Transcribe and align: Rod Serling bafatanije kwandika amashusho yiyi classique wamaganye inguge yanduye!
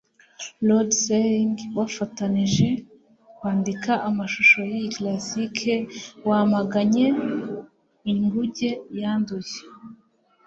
Rod 0.67 0.89
Serling 1.01 1.55
bafatanije 1.77 2.67
kwandika 3.37 3.91
amashusho 4.09 4.59
yiyi 4.71 4.89
classique 4.97 5.73
wamaganye 6.29 7.07
inguge 8.11 8.69
yanduye! 9.01 9.57